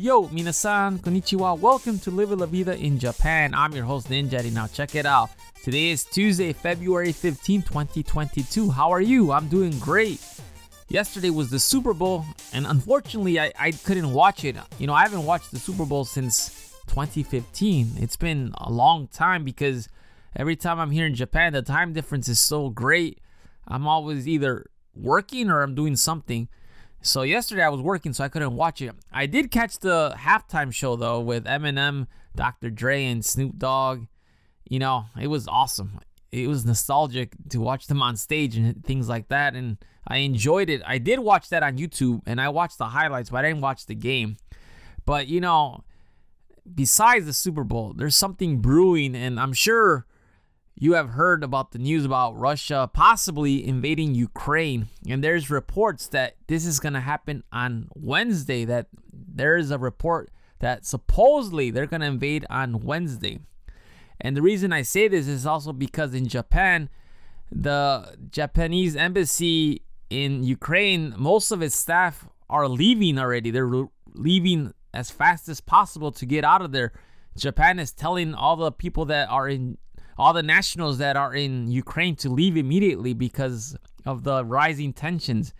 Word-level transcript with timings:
Yo, 0.00 0.28
minasan, 0.28 0.98
konnichiwa. 0.98 1.60
Welcome 1.60 1.98
to 1.98 2.10
Live 2.10 2.30
La 2.30 2.46
Vida 2.46 2.74
in 2.74 2.98
Japan. 2.98 3.52
I'm 3.54 3.72
your 3.72 3.84
host, 3.84 4.08
Ninja. 4.08 4.50
Now, 4.50 4.66
check 4.66 4.94
it 4.94 5.04
out. 5.04 5.28
Today 5.62 5.90
is 5.90 6.04
Tuesday, 6.04 6.54
February 6.54 7.12
15, 7.12 7.60
2022. 7.60 8.70
How 8.70 8.90
are 8.90 9.02
you? 9.02 9.30
I'm 9.30 9.48
doing 9.48 9.78
great. 9.78 10.18
Yesterday 10.88 11.28
was 11.28 11.50
the 11.50 11.58
Super 11.58 11.92
Bowl, 11.92 12.24
and 12.54 12.66
unfortunately, 12.66 13.38
I, 13.38 13.52
I 13.58 13.72
couldn't 13.72 14.10
watch 14.10 14.42
it. 14.42 14.56
You 14.78 14.86
know, 14.86 14.94
I 14.94 15.02
haven't 15.02 15.26
watched 15.26 15.50
the 15.50 15.58
Super 15.58 15.84
Bowl 15.84 16.06
since 16.06 16.48
2015. 16.86 17.90
It's 17.98 18.16
been 18.16 18.54
a 18.56 18.72
long 18.72 19.06
time 19.08 19.44
because 19.44 19.90
every 20.34 20.56
time 20.56 20.80
I'm 20.80 20.92
here 20.92 21.04
in 21.04 21.14
Japan, 21.14 21.52
the 21.52 21.60
time 21.60 21.92
difference 21.92 22.26
is 22.26 22.40
so 22.40 22.70
great. 22.70 23.18
I'm 23.68 23.86
always 23.86 24.26
either 24.26 24.64
working 24.94 25.50
or 25.50 25.60
I'm 25.60 25.74
doing 25.74 25.94
something. 25.94 26.48
So 27.02 27.22
yesterday 27.22 27.62
I 27.62 27.70
was 27.70 27.80
working, 27.80 28.12
so 28.12 28.22
I 28.22 28.28
couldn't 28.28 28.54
watch 28.54 28.82
it. 28.82 28.94
I 29.10 29.26
did 29.26 29.50
catch 29.50 29.78
the 29.78 30.14
halftime 30.18 30.72
show 30.72 30.96
though 30.96 31.20
with 31.20 31.44
Eminem, 31.44 32.06
Dr. 32.36 32.68
Dre, 32.70 33.04
and 33.06 33.24
Snoop 33.24 33.56
Dogg. 33.56 34.06
You 34.68 34.78
know, 34.78 35.06
it 35.18 35.28
was 35.28 35.48
awesome. 35.48 36.00
It 36.30 36.46
was 36.46 36.64
nostalgic 36.64 37.32
to 37.48 37.58
watch 37.58 37.86
them 37.86 38.02
on 38.02 38.16
stage 38.16 38.56
and 38.56 38.84
things 38.84 39.08
like 39.08 39.28
that, 39.28 39.54
and 39.54 39.78
I 40.06 40.18
enjoyed 40.18 40.68
it. 40.68 40.82
I 40.86 40.98
did 40.98 41.20
watch 41.20 41.48
that 41.48 41.62
on 41.62 41.78
YouTube, 41.78 42.20
and 42.26 42.40
I 42.40 42.50
watched 42.50 42.78
the 42.78 42.86
highlights, 42.86 43.30
but 43.30 43.44
I 43.44 43.48
didn't 43.48 43.62
watch 43.62 43.86
the 43.86 43.94
game. 43.94 44.36
But 45.06 45.26
you 45.26 45.40
know, 45.40 45.84
besides 46.72 47.24
the 47.24 47.32
Super 47.32 47.64
Bowl, 47.64 47.94
there's 47.96 48.14
something 48.14 48.58
brewing, 48.58 49.16
and 49.16 49.40
I'm 49.40 49.54
sure 49.54 50.06
you 50.76 50.94
have 50.94 51.10
heard 51.10 51.44
about 51.44 51.72
the 51.72 51.78
news 51.78 52.04
about 52.04 52.38
Russia 52.38 52.90
possibly 52.92 53.66
invading 53.66 54.14
Ukraine. 54.14 54.88
And 55.08 55.22
there's 55.22 55.50
reports 55.50 56.08
that 56.08 56.36
this 56.46 56.64
is 56.64 56.80
going 56.80 56.94
to 56.94 57.00
happen 57.00 57.44
on 57.52 57.88
Wednesday, 57.94 58.64
that 58.64 58.86
there 59.12 59.56
is 59.56 59.70
a 59.70 59.78
report 59.78 60.30
that 60.60 60.86
supposedly 60.86 61.70
they're 61.70 61.86
going 61.86 62.00
to 62.00 62.06
invade 62.06 62.46
on 62.48 62.80
Wednesday. 62.80 63.40
And 64.20 64.36
the 64.36 64.42
reason 64.42 64.72
I 64.72 64.82
say 64.82 65.08
this 65.08 65.26
is 65.26 65.46
also 65.46 65.72
because 65.72 66.14
in 66.14 66.28
Japan, 66.28 66.88
the 67.50 68.16
Japanese 68.30 68.96
embassy 68.96 69.82
in 70.08 70.44
Ukraine, 70.44 71.14
most 71.16 71.50
of 71.50 71.62
its 71.62 71.76
staff 71.76 72.28
are 72.48 72.68
leaving 72.68 73.18
already. 73.18 73.50
They're 73.50 73.88
leaving 74.14 74.74
as 74.92 75.10
fast 75.10 75.48
as 75.48 75.60
possible 75.60 76.12
to 76.12 76.26
get 76.26 76.44
out 76.44 76.62
of 76.62 76.72
there. 76.72 76.92
Japan 77.36 77.78
is 77.78 77.92
telling 77.92 78.34
all 78.34 78.56
the 78.56 78.72
people 78.72 79.04
that 79.06 79.28
are 79.30 79.48
in 79.48 79.78
all 80.20 80.34
the 80.34 80.42
nationals 80.42 80.98
that 80.98 81.16
are 81.16 81.34
in 81.34 81.70
Ukraine 81.70 82.14
to 82.16 82.28
leave 82.28 82.56
immediately 82.56 83.14
because 83.14 83.74
of 84.04 84.22
the 84.22 84.44
rising 84.44 84.92
tensions. 84.92 85.54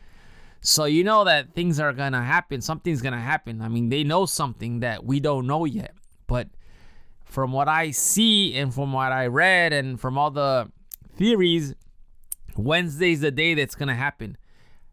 So 0.60 0.84
you 0.84 1.02
know 1.02 1.24
that 1.24 1.54
things 1.54 1.80
are 1.80 1.94
going 1.94 2.12
to 2.12 2.20
happen. 2.20 2.60
Something's 2.60 3.00
going 3.00 3.14
to 3.14 3.18
happen. 3.18 3.62
I 3.62 3.68
mean, 3.68 3.88
they 3.88 4.04
know 4.04 4.26
something 4.26 4.80
that 4.80 5.02
we 5.04 5.18
don't 5.18 5.46
know 5.46 5.64
yet. 5.64 5.94
But 6.26 6.48
from 7.24 7.52
what 7.52 7.68
I 7.68 7.90
see 7.92 8.54
and 8.54 8.72
from 8.72 8.92
what 8.92 9.12
I 9.12 9.28
read 9.28 9.72
and 9.72 9.98
from 9.98 10.18
all 10.18 10.30
the 10.30 10.70
theories, 11.16 11.74
Wednesday's 12.54 13.20
the 13.22 13.30
day 13.30 13.54
that's 13.54 13.74
going 13.74 13.88
to 13.88 13.94
happen. 13.94 14.36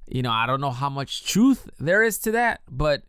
You 0.08 0.22
know, 0.22 0.32
I 0.32 0.48
don't 0.48 0.62
know 0.62 0.72
how 0.72 0.90
much 0.90 1.26
truth 1.26 1.70
there 1.78 2.04
is 2.04 2.18
to 2.20 2.32
that, 2.32 2.62
but 2.72 3.04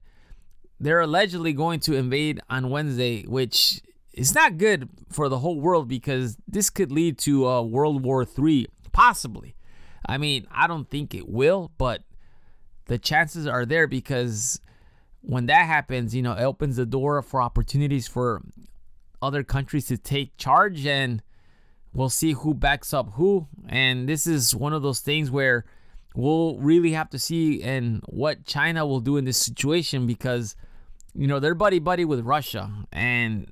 they're 0.81 1.01
allegedly 1.01 1.53
going 1.53 1.79
to 1.81 1.95
invade 1.95 2.41
on 2.51 2.69
Wednesday, 2.71 3.23
which 3.23 3.81
is 4.19 4.35
not 4.35 4.59
good 4.59 4.89
for 5.11 5.29
the 5.29 5.39
whole 5.39 5.61
world 5.61 5.89
because 5.89 6.37
this 6.49 6.71
could 6.71 6.91
lead 6.91 7.19
to 7.19 7.47
a 7.47 7.63
World 7.63 8.05
War 8.05 8.27
III, 8.27 8.67
possibly. 8.91 9.55
I 10.07 10.19
mean, 10.19 10.47
I 10.51 10.67
don't 10.67 10.91
think 10.91 11.15
it 11.15 11.29
will, 11.29 11.71
but 11.79 12.03
the 12.87 12.99
chances 12.99 13.47
are 13.47 13.65
there 13.65 13.87
because 13.87 14.61
when 15.21 15.47
that 15.47 15.67
happens, 15.67 16.15
you 16.15 16.23
know, 16.23 16.33
it 16.33 16.43
opens 16.43 16.77
the 16.77 16.87
door 16.87 17.23
for 17.23 17.41
opportunities 17.41 18.09
for 18.09 18.43
other 19.23 19.45
countries 19.45 19.87
to 19.87 19.97
take 19.97 20.37
charge 20.37 20.85
and 20.85 21.23
we'll 21.93 22.09
see 22.09 22.33
who 22.33 22.55
backs 22.55 22.93
up 22.93 23.13
who. 23.13 23.47
And 23.69 24.09
this 24.09 24.27
is 24.27 24.55
one 24.55 24.73
of 24.73 24.83
those 24.83 25.01
things 25.01 25.31
where 25.31 25.65
we'll 26.17 26.57
really 26.59 26.93
have 26.93 27.11
to 27.11 27.19
see 27.21 27.63
and 27.63 28.03
what 28.07 28.45
China 28.47 28.85
will 28.85 29.01
do 29.01 29.17
in 29.17 29.25
this 29.25 29.39
situation 29.39 30.07
because 30.07 30.57
you 31.15 31.27
know 31.27 31.39
they're 31.39 31.55
buddy 31.55 31.79
buddy 31.79 32.05
with 32.05 32.21
Russia 32.21 32.71
and 32.93 33.47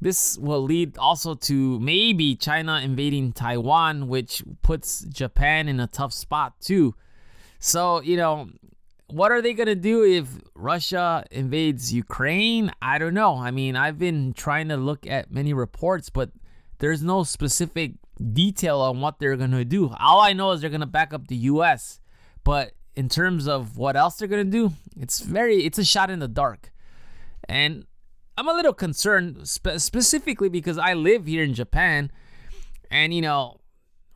this 0.00 0.36
will 0.38 0.62
lead 0.62 0.98
also 0.98 1.34
to 1.34 1.80
maybe 1.80 2.36
China 2.36 2.80
invading 2.82 3.32
Taiwan, 3.32 4.08
which 4.08 4.42
puts 4.62 5.00
Japan 5.00 5.68
in 5.68 5.80
a 5.80 5.86
tough 5.86 6.12
spot 6.12 6.60
too. 6.60 6.94
So, 7.58 8.00
you 8.02 8.16
know, 8.16 8.48
what 9.08 9.32
are 9.32 9.40
they 9.40 9.54
going 9.54 9.68
to 9.68 9.74
do 9.74 10.04
if 10.04 10.28
Russia 10.54 11.24
invades 11.30 11.92
Ukraine? 11.92 12.72
I 12.82 12.98
don't 12.98 13.14
know. 13.14 13.36
I 13.36 13.50
mean, 13.50 13.76
I've 13.76 13.98
been 13.98 14.32
trying 14.34 14.68
to 14.68 14.76
look 14.76 15.06
at 15.06 15.30
many 15.30 15.52
reports, 15.52 16.10
but 16.10 16.30
there's 16.78 17.02
no 17.02 17.22
specific 17.22 17.92
detail 18.32 18.80
on 18.80 19.00
what 19.00 19.18
they're 19.18 19.36
going 19.36 19.52
to 19.52 19.64
do. 19.64 19.94
All 19.98 20.20
I 20.20 20.32
know 20.32 20.52
is 20.52 20.60
they're 20.60 20.70
going 20.70 20.80
to 20.80 20.86
back 20.86 21.14
up 21.14 21.28
the 21.28 21.36
US. 21.36 22.00
But 22.44 22.72
in 22.94 23.08
terms 23.08 23.48
of 23.48 23.76
what 23.76 23.96
else 23.96 24.16
they're 24.16 24.28
going 24.28 24.46
to 24.46 24.50
do, 24.50 24.72
it's 25.00 25.20
very 25.20 25.64
it's 25.64 25.78
a 25.78 25.84
shot 25.84 26.10
in 26.10 26.18
the 26.18 26.28
dark. 26.28 26.72
And 27.48 27.86
I'm 28.38 28.48
a 28.48 28.52
little 28.52 28.74
concerned 28.74 29.48
spe- 29.48 29.78
specifically 29.78 30.48
because 30.48 30.78
I 30.78 30.94
live 30.94 31.26
here 31.26 31.42
in 31.42 31.54
Japan 31.54 32.10
and 32.90 33.14
you 33.14 33.22
know 33.22 33.60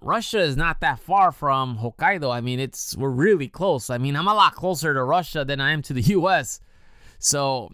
Russia 0.03 0.41
is 0.41 0.57
not 0.57 0.81
that 0.81 0.99
far 0.99 1.31
from 1.31 1.79
Hokkaido. 1.79 2.33
I 2.33 2.41
mean, 2.41 2.59
it's 2.59 2.97
we're 2.97 3.11
really 3.11 3.49
close. 3.49 3.91
I 3.91 3.99
mean, 3.99 4.17
I'm 4.17 4.29
a 4.29 4.35
lot 4.35 4.55
closer 4.55 4.95
to 4.95 5.05
Russia 5.05 5.45
than 5.45 5.61
I 5.61 5.73
am 5.73 5.83
to 5.83 5.93
the 5.93 6.01
US. 6.17 6.61
So, 7.19 7.71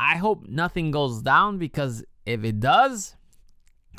I 0.00 0.16
hope 0.16 0.46
nothing 0.48 0.90
goes 0.90 1.22
down 1.22 1.58
because 1.58 2.04
if 2.26 2.42
it 2.42 2.58
does, 2.58 3.14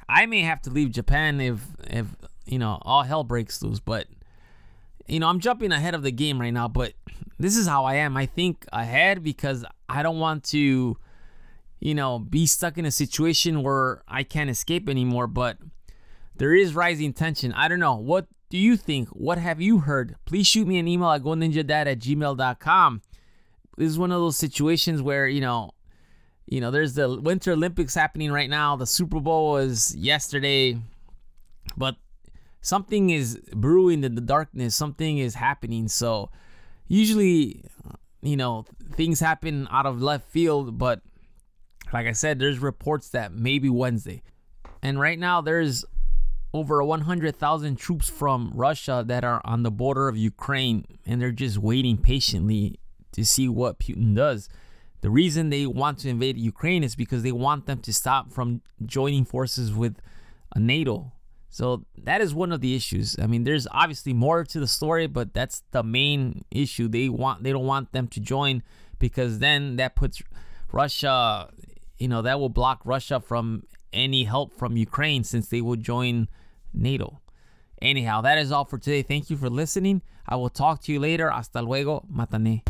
I 0.09 0.25
may 0.25 0.41
have 0.41 0.61
to 0.63 0.69
leave 0.69 0.91
Japan 0.91 1.39
if 1.39 1.61
if 1.89 2.07
you 2.45 2.59
know, 2.59 2.79
all 2.81 3.03
hell 3.03 3.23
breaks 3.23 3.61
loose, 3.61 3.79
but 3.79 4.07
you 5.07 5.19
know, 5.19 5.27
I'm 5.27 5.39
jumping 5.39 5.71
ahead 5.71 5.95
of 5.95 6.03
the 6.03 6.11
game 6.11 6.39
right 6.39 6.53
now, 6.53 6.67
but 6.67 6.93
this 7.39 7.57
is 7.57 7.67
how 7.67 7.85
I 7.85 7.95
am. 7.95 8.15
I 8.17 8.25
think 8.25 8.65
ahead 8.71 9.23
because 9.23 9.65
I 9.89 10.03
don't 10.03 10.19
want 10.19 10.43
to 10.45 10.97
you 11.83 11.93
know, 11.93 12.17
be 12.17 12.45
stuck 12.45 12.77
in 12.77 12.85
a 12.85 12.91
situation 12.91 13.61
where 13.61 14.03
I 14.07 14.23
can't 14.23 14.49
escape 14.49 14.87
anymore. 14.87 15.27
But 15.27 15.57
there 16.37 16.55
is 16.55 16.73
rising 16.73 17.11
tension. 17.11 17.51
I 17.51 17.67
don't 17.67 17.81
know. 17.81 17.95
What 17.95 18.27
do 18.49 18.57
you 18.57 18.77
think? 18.77 19.09
What 19.09 19.37
have 19.37 19.59
you 19.59 19.79
heard? 19.79 20.15
Please 20.23 20.47
shoot 20.47 20.65
me 20.65 20.79
an 20.79 20.87
email 20.87 21.11
at 21.11 21.23
goninjadad 21.23 21.87
at 21.87 21.99
gmail.com. 21.99 23.01
This 23.75 23.89
is 23.89 23.99
one 23.99 24.13
of 24.13 24.21
those 24.21 24.37
situations 24.37 25.01
where, 25.01 25.27
you 25.27 25.41
know, 25.41 25.71
you 26.45 26.61
know, 26.61 26.71
there's 26.71 26.93
the 26.93 27.19
Winter 27.19 27.51
Olympics 27.51 27.95
happening 27.95 28.31
right 28.31 28.49
now. 28.49 28.77
The 28.77 28.87
Super 28.87 29.19
Bowl 29.19 29.51
was 29.51 29.93
yesterday. 29.93 30.77
But 31.75 31.97
something 32.61 33.09
is 33.09 33.41
brewing 33.53 34.05
in 34.05 34.15
the 34.15 34.21
darkness. 34.21 34.73
Something 34.73 35.17
is 35.17 35.35
happening. 35.35 35.89
So 35.89 36.29
usually, 36.87 37.65
you 38.21 38.37
know, 38.37 38.65
things 38.93 39.19
happen 39.19 39.67
out 39.69 39.85
of 39.85 40.01
left 40.01 40.29
field, 40.29 40.77
but 40.77 41.01
like 41.93 42.07
I 42.07 42.11
said, 42.11 42.39
there's 42.39 42.59
reports 42.59 43.09
that 43.09 43.33
maybe 43.33 43.69
Wednesday. 43.69 44.23
And 44.81 44.99
right 44.99 45.19
now, 45.19 45.41
there's 45.41 45.85
over 46.53 46.83
100,000 46.83 47.75
troops 47.75 48.09
from 48.09 48.51
Russia 48.53 49.03
that 49.07 49.23
are 49.23 49.41
on 49.45 49.63
the 49.63 49.71
border 49.71 50.07
of 50.07 50.17
Ukraine, 50.17 50.85
and 51.05 51.21
they're 51.21 51.31
just 51.31 51.57
waiting 51.57 51.97
patiently 51.97 52.79
to 53.11 53.23
see 53.23 53.47
what 53.47 53.79
Putin 53.79 54.15
does. 54.15 54.49
The 55.01 55.09
reason 55.09 55.49
they 55.49 55.65
want 55.65 55.99
to 55.99 56.09
invade 56.09 56.37
Ukraine 56.37 56.83
is 56.83 56.95
because 56.95 57.23
they 57.23 57.31
want 57.31 57.65
them 57.65 57.79
to 57.79 57.93
stop 57.93 58.31
from 58.31 58.61
joining 58.85 59.25
forces 59.25 59.73
with 59.73 59.97
NATO. 60.55 61.11
So 61.49 61.85
that 61.97 62.21
is 62.21 62.33
one 62.33 62.51
of 62.51 62.61
the 62.61 62.75
issues. 62.75 63.15
I 63.21 63.27
mean, 63.27 63.43
there's 63.43 63.67
obviously 63.69 64.13
more 64.13 64.43
to 64.43 64.59
the 64.59 64.67
story, 64.67 65.07
but 65.07 65.33
that's 65.33 65.61
the 65.71 65.83
main 65.83 66.45
issue. 66.49 66.87
They 66.87 67.09
want 67.09 67.43
they 67.43 67.51
don't 67.51 67.67
want 67.67 67.91
them 67.91 68.07
to 68.07 68.19
join 68.19 68.63
because 68.97 69.39
then 69.39 69.75
that 69.75 69.95
puts 69.95 70.23
Russia 70.71 71.49
you 71.97 72.07
know, 72.07 72.21
that 72.21 72.39
will 72.39 72.49
block 72.49 72.81
Russia 72.85 73.19
from 73.19 73.63
any 73.91 74.23
help 74.23 74.57
from 74.57 74.75
Ukraine 74.77 75.23
since 75.23 75.47
they 75.47 75.61
will 75.61 75.75
join 75.75 76.27
NATO. 76.73 77.19
Anyhow, 77.81 78.21
that 78.21 78.37
is 78.37 78.51
all 78.51 78.65
for 78.65 78.77
today. 78.77 79.01
Thank 79.01 79.29
you 79.29 79.37
for 79.37 79.49
listening. 79.49 80.01
I 80.27 80.35
will 80.37 80.49
talk 80.49 80.81
to 80.83 80.91
you 80.93 80.99
later. 80.99 81.29
Hasta 81.29 81.61
luego. 81.61 82.05
Matane. 82.11 82.63